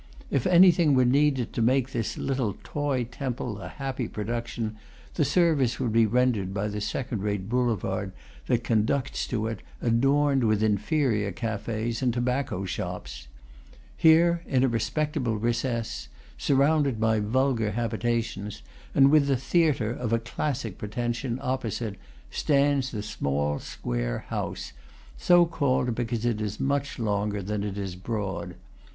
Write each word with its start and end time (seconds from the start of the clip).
If 0.31 0.47
anything 0.47 0.95
were 0.95 1.05
needed 1.05 1.53
to 1.53 1.61
make 1.61 1.91
this 1.91 2.17
little 2.17 2.57
toy 2.63 3.03
temple 3.03 3.59
a 3.59 3.67
happy 3.67 4.07
production, 4.07 4.77
the 5.13 5.23
service 5.23 5.79
would 5.79 5.91
be 5.93 6.07
rendered 6.07 6.55
by 6.55 6.69
the 6.69 6.81
second 6.81 7.21
rate 7.21 7.47
boulevard 7.47 8.11
that 8.47 8.63
conducts 8.63 9.27
to 9.27 9.45
it, 9.45 9.59
adorned 9.79 10.43
with 10.45 10.63
inferior 10.63 11.31
cafes 11.31 12.01
and 12.01 12.11
tobacco 12.11 12.65
shops. 12.65 13.27
Here, 13.95 14.41
in 14.47 14.63
a 14.63 14.67
respectable 14.67 15.37
recess, 15.37 16.07
surrounded 16.35 16.99
by 16.99 17.19
vulgar 17.19 17.73
habitations, 17.73 18.63
and 18.95 19.11
with 19.11 19.27
the 19.27 19.37
theatre, 19.37 19.91
of 19.91 20.11
a 20.11 20.17
classic 20.17 20.79
pretension, 20.79 21.37
opposite, 21.43 21.95
stands 22.31 22.89
the 22.89 23.03
small 23.03 23.59
"square 23.59 24.25
house," 24.29 24.73
so 25.15 25.45
called 25.45 25.93
because 25.93 26.25
it 26.25 26.41
is 26.41 26.59
much 26.59 26.97
longer 26.97 27.43
than 27.43 27.63
it 27.63 27.77
is 27.77 27.95
broad. 27.95 28.55